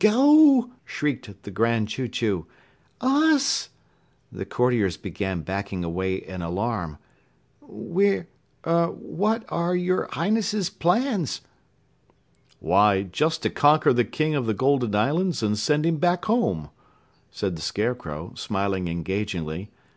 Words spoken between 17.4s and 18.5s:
the Scarecrow,